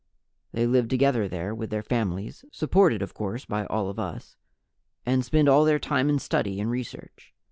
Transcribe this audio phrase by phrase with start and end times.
[0.51, 4.35] They live together there with their families (supported of course by all of us)
[5.05, 7.35] and spend all their time in study and research.